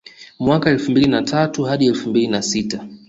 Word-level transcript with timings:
Mwaka 0.39 0.69
elfu 0.69 0.91
mbili 0.91 1.07
na 1.07 1.21
tatu 1.23 1.63
hadi 1.63 1.85
elfu 1.85 2.09
mbili 2.09 2.27
na 2.27 2.41
sita 2.41 2.87